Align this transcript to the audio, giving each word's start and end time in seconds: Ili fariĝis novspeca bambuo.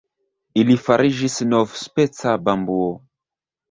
Ili 0.61 0.77
fariĝis 0.85 1.37
novspeca 1.53 2.37
bambuo. 2.45 2.93